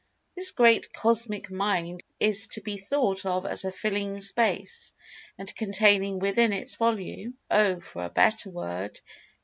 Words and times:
This 0.35 0.51
great 0.51 0.91
Cosmic 0.93 1.51
Mind 1.51 2.01
is 2.19 2.47
to 2.53 2.61
be 2.61 2.75
thought 2.77 3.23
of 3.23 3.45
as 3.45 3.63
filling 3.75 4.19
Space, 4.21 4.95
and 5.37 5.55
containing 5.55 6.17
within 6.17 6.53
its 6.53 6.73
volume 6.73 7.35
(Oh, 7.51 7.79
for 7.79 8.05
a 8.05 8.09
better 8.09 8.49
word!) 8.49 8.99